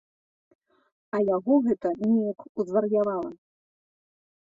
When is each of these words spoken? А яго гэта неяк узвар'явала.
А 1.17 1.19
яго 1.35 1.53
гэта 1.69 1.89
неяк 2.07 2.39
узвар'явала. 2.65 3.31